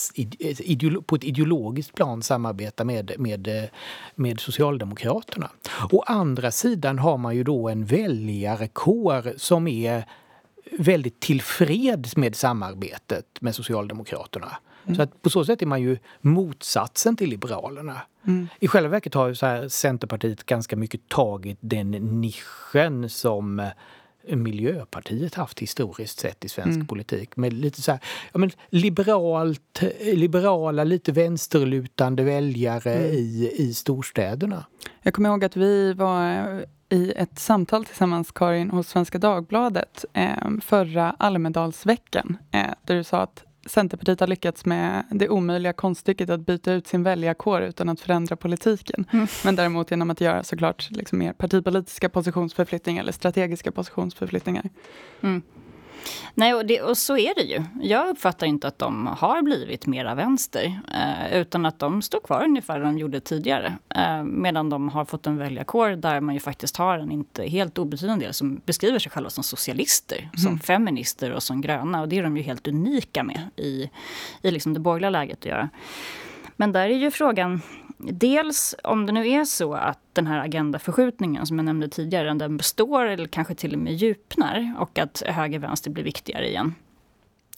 [1.06, 3.70] på ett ideologiskt plan samarbeta med, med, eh,
[4.14, 5.50] med Socialdemokraterna.
[5.90, 10.04] Å andra sidan har man ju då en väljarkår som är
[10.78, 14.56] väldigt tillfreds med samarbetet med Socialdemokraterna.
[14.84, 14.96] Mm.
[14.96, 17.96] Så att på så sätt är man ju motsatsen till Liberalerna.
[18.26, 18.48] Mm.
[18.60, 23.70] I själva verket har ju så här Centerpartiet ganska mycket tagit den nischen som
[24.28, 26.86] Miljöpartiet haft historiskt sett i svensk mm.
[26.86, 27.36] politik.
[27.36, 28.00] Med lite så här,
[28.32, 33.14] ja, men liberalt, liberala, lite vänsterlutande väljare mm.
[33.14, 34.64] i, i storstäderna.
[35.02, 40.50] Jag kommer ihåg att vi var i ett samtal tillsammans, Karin, hos Svenska Dagbladet eh,
[40.60, 46.46] förra Almedalsveckan, eh, där du sa att Centerpartiet har lyckats med det omöjliga konststycket att
[46.46, 49.04] byta ut sin väljarkår utan att förändra politiken.
[49.12, 49.26] Mm.
[49.44, 54.70] Men däremot genom att göra såklart liksom mer partipolitiska positionsförflyttningar eller strategiska positionsförflyttningar.
[55.22, 55.42] Mm.
[56.34, 57.62] Nej, och, det, och, så är det ju.
[57.82, 60.80] Jag uppfattar inte att de har blivit mera vänster.
[60.94, 63.76] Eh, utan att de står kvar ungefär där de gjorde tidigare.
[63.94, 67.78] Eh, medan de har fått en väljarkår där man ju faktiskt har en inte helt
[67.78, 70.18] obetydlig del som beskriver sig själva som socialister.
[70.18, 70.36] Mm.
[70.36, 72.00] Som feminister och som gröna.
[72.00, 73.90] Och det är de ju helt unika med i,
[74.42, 75.68] i liksom det borgerliga läget att göra.
[76.56, 77.62] Men där är ju frågan
[78.02, 82.56] dels om det nu är så att den här agendaförskjutningen som jag nämnde tidigare, den
[82.56, 86.74] består eller kanske till och med djupnar och att höger-vänster blir viktigare igen.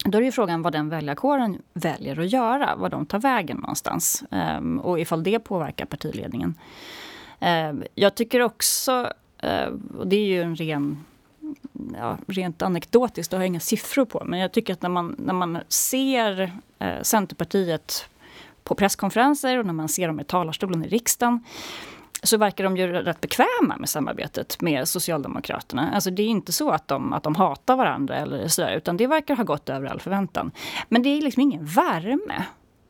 [0.04, 4.24] Då är ju frågan vad den väljarkåren väljer att göra, vad de tar vägen någonstans
[4.30, 6.54] ehm, och ifall det påverkar partiledningen.
[7.40, 11.04] Ehm, jag tycker också, ehm, och det är ju en ren
[11.98, 15.16] ja, rent anekdotiskt, det har jag inga siffror på, men jag tycker att när man,
[15.18, 18.08] när man ser eh, Centerpartiet
[18.64, 21.44] på presskonferenser och när man ser dem i talarstolen i riksdagen
[22.22, 25.90] så verkar de ju rätt bekväma med samarbetet med Socialdemokraterna.
[25.94, 29.06] Alltså det är inte så att de, att de hatar varandra eller sådär, utan det
[29.06, 30.50] verkar ha gått över all förväntan.
[30.88, 32.44] Men det är liksom ingen värme.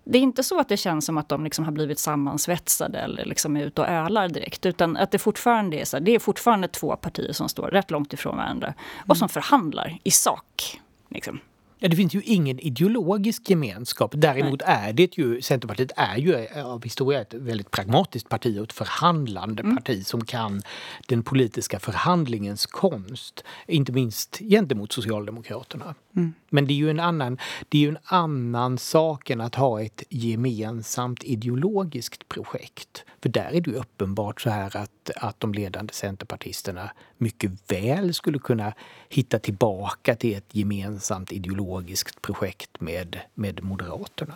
[0.05, 3.25] Det är inte så att det känns som att de liksom har blivit sammansvetsade eller
[3.25, 4.67] liksom är ute och ölar direkt.
[4.67, 8.13] Utan att det fortfarande är så det är fortfarande två partier som står rätt långt
[8.13, 8.75] ifrån varandra.
[9.07, 10.81] Och som förhandlar i sak.
[11.09, 11.41] Liksom.
[11.83, 14.13] Ja, det finns ju ingen ideologisk gemenskap.
[14.15, 14.89] Däremot Nej.
[14.89, 18.73] är det ju, Centerpartiet är ju eh, av historia ett väldigt pragmatiskt parti och ett
[18.73, 19.77] förhandlande mm.
[19.77, 20.63] parti som kan
[21.09, 23.45] den politiska förhandlingens konst.
[23.67, 25.95] Inte minst gentemot Socialdemokraterna.
[26.17, 26.35] Mm.
[26.51, 29.83] Men det är ju en annan, det är ju en annan sak än att ha
[29.83, 33.05] ett gemensamt ideologiskt projekt.
[33.23, 38.15] För där är det ju uppenbart så här att, att de ledande centerpartisterna mycket väl
[38.15, 38.73] skulle kunna
[39.09, 44.35] hitta tillbaka till ett gemensamt ideologiskt projekt med, med Moderaterna.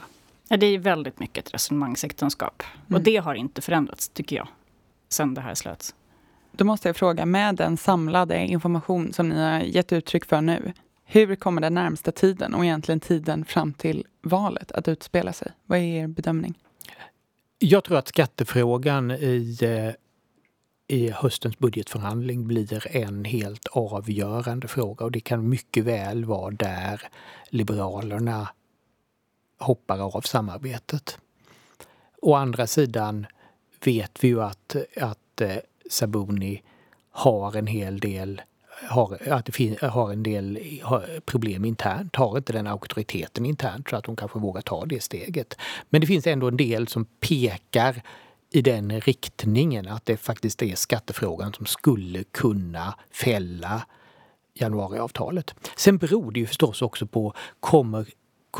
[0.48, 2.62] Ja, det är väldigt mycket ett resonemangsäktenskap.
[2.88, 2.96] Mm.
[2.96, 4.48] Och det har inte förändrats, tycker jag,
[5.08, 5.94] sen det här slöts.
[6.52, 10.72] Då måste jag fråga, med den samlade information som ni har gett uttryck för nu,
[11.04, 15.52] hur kommer den närmsta tiden och egentligen tiden fram till valet att utspela sig?
[15.66, 16.58] Vad är er bedömning?
[17.58, 20.05] Jag tror att skattefrågan i, eh,
[20.88, 27.02] i höstens budgetförhandling blir en helt avgörande fråga och det kan mycket väl vara där
[27.48, 28.48] Liberalerna
[29.58, 31.18] hoppar av samarbetet.
[32.22, 33.26] Å andra sidan
[33.84, 35.56] vet vi ju att, att eh,
[35.90, 36.62] Sabuni
[37.10, 38.42] har en hel del
[38.88, 40.60] har, att det har en del
[41.24, 45.56] problem internt, har inte den auktoriteten internt så att hon kanske vågar ta det steget.
[45.90, 48.02] Men det finns ändå en del som pekar
[48.56, 53.86] i den riktningen att det faktiskt är skattefrågan som skulle kunna fälla
[54.54, 55.54] januariavtalet.
[55.76, 58.08] Sen beror det ju förstås också på kommer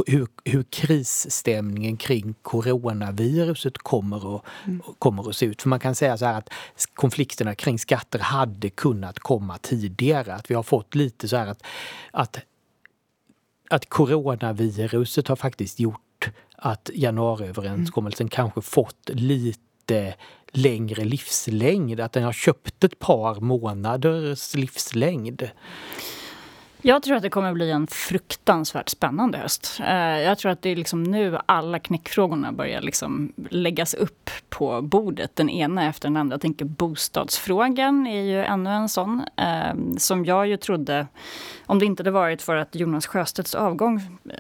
[0.06, 4.82] hur, hur krisstämningen kring coronaviruset kommer att, mm.
[4.98, 5.62] kommer att se ut.
[5.62, 6.50] För man kan säga så här att
[6.94, 10.34] konflikterna kring skatter hade kunnat komma tidigare.
[10.34, 11.62] Att vi har fått lite så här att,
[12.10, 12.38] att,
[13.70, 18.30] att coronaviruset har faktiskt gjort att januariöverenskommelsen mm.
[18.30, 20.14] kanske fått lite lite
[20.52, 22.00] längre livslängd.
[22.00, 25.50] Att den har köpt ett par månaders livslängd.
[26.82, 29.80] Jag tror att det kommer bli en fruktansvärt spännande höst.
[29.86, 34.82] Eh, jag tror att det är liksom nu alla knäckfrågorna börjar liksom läggas upp på
[34.82, 36.34] bordet, den ena efter den andra.
[36.34, 41.06] Jag tänker bostadsfrågan är ju ännu en sån, eh, som jag ju trodde,
[41.66, 44.34] om det inte hade varit för att Jonas Sjöstedts avgång eh,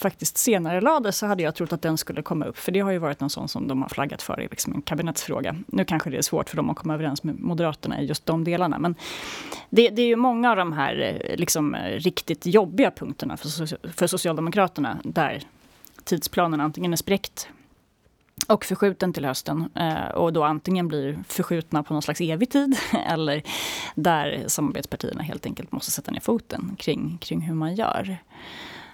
[0.00, 2.56] faktiskt senare lades så hade jag trott att den skulle komma upp.
[2.56, 4.82] För det har ju varit en sån som de har flaggat för i liksom en
[4.82, 5.56] kabinettsfråga.
[5.66, 8.44] Nu kanske det är svårt för dem att komma överens med Moderaterna i just de
[8.44, 8.78] delarna.
[8.78, 8.94] Men
[9.70, 13.88] det, det är ju många av de här eh, liksom, eh, riktigt jobbiga punkterna för,
[13.92, 15.42] för Socialdemokraterna där
[16.04, 17.48] tidsplanen antingen är spräckt
[18.48, 22.78] och förskjuten till hösten eh, och då antingen blir förskjutna på någon slags evig tid
[23.06, 23.42] eller
[23.94, 28.18] där samarbetspartierna helt enkelt måste sätta ner foten kring, kring hur man gör.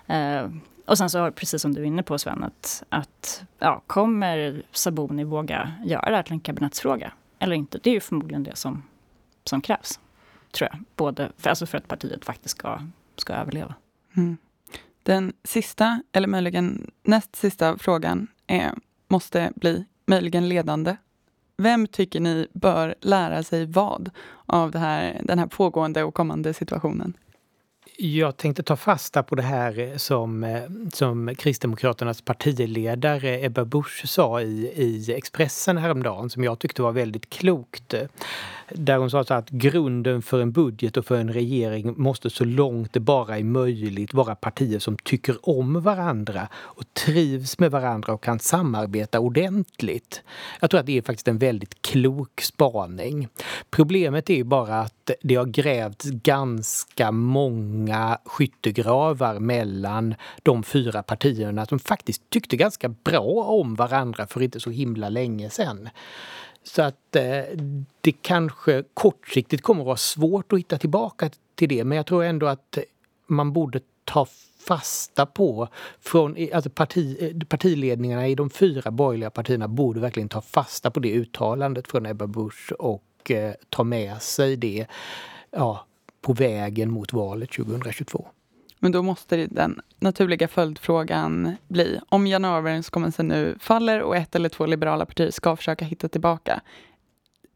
[0.06, 0.48] Eh,
[0.86, 5.24] och sen så, precis som du är inne på Sven, att, att ja, kommer Saboni
[5.24, 7.78] våga göra det här till en kabinettsfråga eller inte?
[7.82, 8.82] Det är ju förmodligen det som,
[9.44, 10.00] som krävs,
[10.52, 10.80] tror jag.
[10.96, 12.80] Både för, alltså för att partiet faktiskt ska,
[13.16, 13.74] ska överleva.
[14.16, 14.36] Mm.
[15.02, 18.72] Den sista, eller möjligen näst sista frågan är,
[19.08, 20.96] måste bli möjligen ledande.
[21.56, 24.10] Vem tycker ni bör lära sig vad
[24.46, 27.16] av det här, den här pågående och kommande situationen?
[27.96, 30.60] Jag tänkte ta fasta på det här som,
[30.92, 37.30] som Kristdemokraternas partiledare Ebba Busch sa i, i Expressen häromdagen som jag tyckte var väldigt
[37.30, 37.94] klokt.
[38.76, 42.44] Där hon sa så att grunden för en budget och för en regering måste så
[42.44, 48.12] långt det bara är möjligt vara partier som tycker om varandra och trivs med varandra
[48.12, 50.22] och kan samarbeta ordentligt.
[50.60, 53.28] Jag tror att det är faktiskt en väldigt klok spaning.
[53.70, 61.78] Problemet är bara att det har grävts ganska många skyttegravar mellan de fyra partierna som
[61.78, 65.88] faktiskt tyckte ganska bra om varandra för inte så himla länge sedan.
[66.64, 67.42] Så att eh,
[68.00, 71.84] det kanske kortsiktigt kommer att vara svårt att hitta tillbaka till det.
[71.84, 72.78] Men jag tror ändå att
[73.26, 74.26] man borde ta
[74.58, 75.68] fasta på
[76.00, 81.00] från alltså parti, eh, partiledningarna i de fyra borgerliga partierna borde verkligen ta fasta på
[81.00, 84.86] det uttalandet från Ebba Busch och eh, ta med sig det
[85.50, 85.86] ja,
[86.20, 88.26] på vägen mot valet 2022.
[88.84, 94.66] Men då måste den naturliga följdfrågan bli, om januariöverenskommelsen nu faller och ett eller två
[94.66, 96.60] liberala partier ska försöka hitta tillbaka.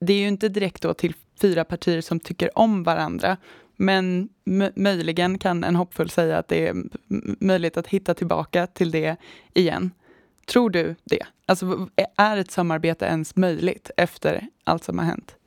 [0.00, 3.36] Det är ju inte direkt då till fyra partier som tycker om varandra,
[3.76, 4.28] men
[4.74, 6.76] möjligen kan en hoppfull säga att det är
[7.40, 9.16] möjligt att hitta tillbaka till det
[9.54, 9.90] igen.
[10.46, 11.22] Tror du det?
[11.46, 15.37] Alltså, är ett samarbete ens möjligt efter allt som har hänt?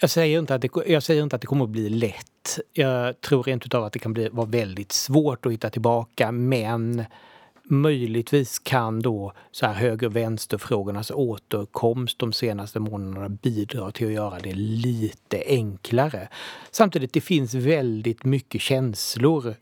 [0.00, 3.20] Jag säger inte att det, jag säger inte att det kommer att bli lätt jag
[3.20, 7.04] tror rent utav att det kan bli, vara väldigt svårt att hitta tillbaka men
[7.64, 14.38] möjligtvis kan då så här höger vänsterfrågornas återkomst de senaste månaderna bidra till att göra
[14.38, 16.28] det lite enklare.
[16.70, 19.54] Samtidigt det finns väldigt mycket känslor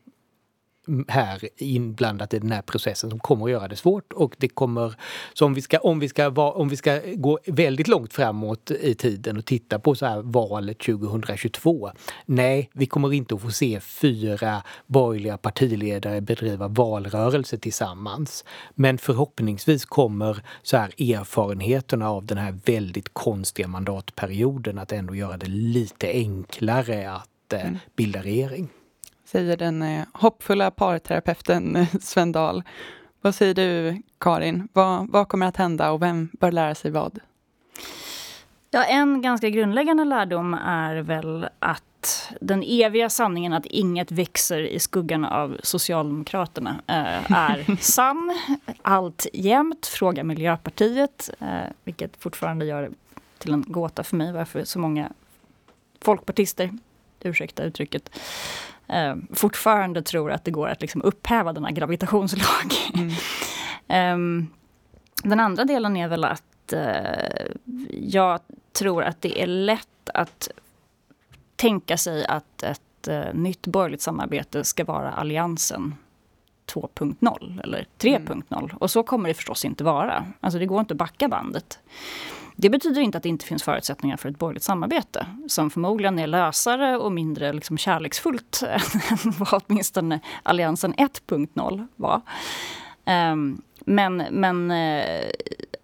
[1.08, 4.94] här inblandat i den här processen som kommer att göra det svårt och det kommer,
[5.34, 8.70] så om vi ska, om vi ska, va, om vi ska gå väldigt långt framåt
[8.70, 11.90] i tiden och titta på så här valet 2022.
[12.26, 18.44] Nej, vi kommer inte att få se fyra borgerliga partiledare bedriva valrörelse tillsammans.
[18.74, 25.36] Men förhoppningsvis kommer så här erfarenheterna av den här väldigt konstiga mandatperioden att ändå göra
[25.36, 27.78] det lite enklare att eh, mm.
[27.96, 28.68] bilda regering
[29.34, 32.62] säger den eh, hoppfulla parterapeuten eh, Sven Dahl.
[33.20, 34.68] Vad säger du, Karin?
[34.72, 37.18] Vad, vad kommer att hända och vem bör lära sig vad?
[38.70, 44.78] Ja, en ganska grundläggande lärdom är väl att den eviga sanningen att inget växer i
[44.78, 48.38] skuggan av Socialdemokraterna eh, är sann
[48.82, 49.86] allt jämt.
[49.86, 52.90] Fråga Miljöpartiet, eh, vilket fortfarande gör
[53.38, 55.12] till en gåta för mig varför så många
[56.00, 56.70] folkpartister,
[57.20, 58.10] ursäkta uttrycket,
[58.88, 62.72] eh, fortfarande tror att det går att liksom upphäva denna gravitationslag.
[62.94, 63.08] Mm.
[63.88, 64.48] eh,
[65.22, 67.46] den andra delen är väl att eh,
[67.90, 68.40] jag
[68.72, 70.48] tror att det är lätt att
[71.56, 75.94] tänka sig att ett eh, nytt borgerligt samarbete ska vara alliansen
[76.66, 78.42] 2.0 eller 3.0.
[78.50, 78.76] Mm.
[78.76, 80.26] Och så kommer det förstås inte vara.
[80.40, 81.78] Alltså det går inte att backa bandet.
[82.56, 86.26] Det betyder inte att det inte finns förutsättningar för ett borgerligt samarbete som förmodligen är
[86.26, 88.62] lösare och mindre liksom kärleksfullt
[89.10, 92.20] än vad åtminstone Alliansen 1.0 var.
[93.04, 95.30] Ehm, men, men eh,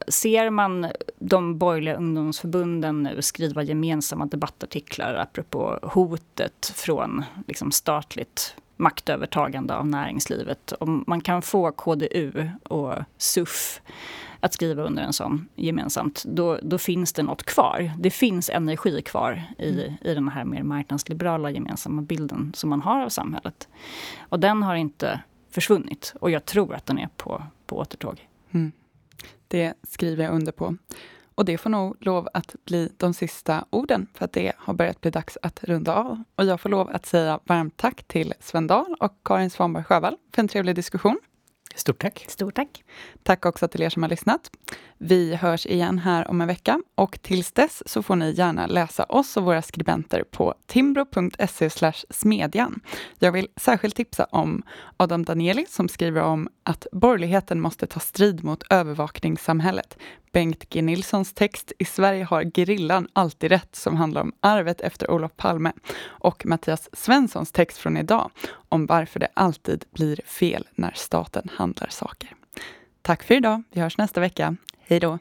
[0.09, 0.87] ser man
[1.19, 10.73] de borgerliga ungdomsförbunden nu skriva gemensamma debattartiklar apropå hotet från liksom, statligt maktövertagande av näringslivet.
[10.81, 13.81] Om man kan få KDU och SUF
[14.41, 17.93] att skriva under en sån gemensamt, då, då finns det något kvar.
[17.99, 19.95] Det finns energi kvar i, mm.
[20.01, 23.69] i den här mer marknadsliberala gemensamma bilden som man har av samhället.
[24.19, 25.21] Och den har inte
[25.51, 28.29] försvunnit och jag tror att den är på, på återtåg.
[28.51, 28.73] Mm.
[29.49, 30.77] Det skriver jag under på.
[31.35, 35.01] Och det får nog lov att bli de sista orden, för att det har börjat
[35.01, 36.23] bli dags att runda av.
[36.35, 40.17] Och jag får lov att säga varmt tack till Sven Dahl och Karin Svanberg Sjövall
[40.35, 41.19] för en trevlig diskussion.
[41.75, 42.25] Stort tack.
[42.29, 42.85] Stort tack.
[43.23, 44.51] Tack också till er som har lyssnat.
[44.99, 49.05] Vi hörs igen här om en vecka och tills dess så får ni gärna läsa
[49.05, 51.71] oss och våra skribenter på timbro.se
[52.11, 52.81] smedjan.
[53.19, 54.63] Jag vill särskilt tipsa om
[54.97, 59.99] Adam Danieli som skriver om att borgerligheten måste ta strid mot övervakningssamhället.
[60.33, 65.11] Bengt G Nilssons text I Sverige har gerillan alltid rätt som handlar om arvet efter
[65.11, 68.31] Olof Palme och Mattias Svenssons text från idag
[68.69, 72.31] om varför det alltid blir fel när staten handlar saker.
[73.03, 73.63] Tack för idag.
[73.71, 74.57] Vi hörs nästa vecka.
[74.79, 75.19] Hej då!